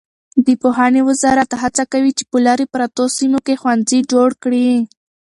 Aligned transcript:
د 0.45 0.47
پوهنې 0.61 1.01
وزارت 1.09 1.49
هڅه 1.63 1.83
کوي 1.91 2.11
چې 2.17 2.23
په 2.31 2.37
لیرې 2.45 2.65
پرتو 2.73 3.03
سیمو 3.17 3.39
کې 3.45 3.59
ښوونځي 3.61 3.99
جوړ 4.11 4.29
کړي. 4.43 4.67